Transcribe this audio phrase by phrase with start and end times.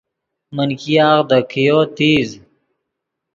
[0.55, 2.29] من ګیاغ دے کئیو تیز